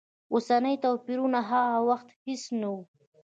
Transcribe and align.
اوسني 0.33 0.73
توپیرونه 0.83 1.39
هغه 1.49 1.73
وخت 1.89 2.07
هېڅ 2.25 2.43
نه 2.61 2.67
و. 2.73 2.75